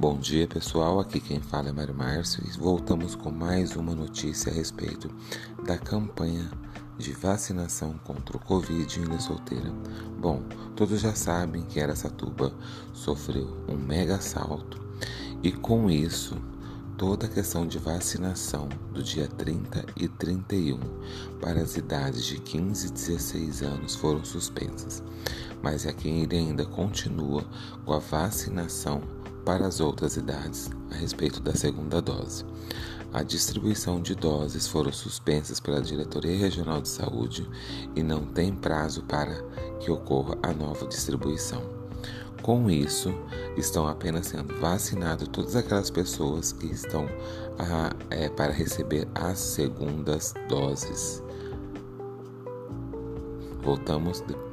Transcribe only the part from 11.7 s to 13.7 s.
Aracatuba sofreu